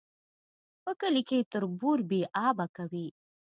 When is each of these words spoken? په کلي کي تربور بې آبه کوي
په 0.83 0.91
کلي 1.01 1.23
کي 1.29 1.39
تربور 1.53 1.97
بې 2.09 2.21
آبه 2.47 2.65
کوي 2.77 3.07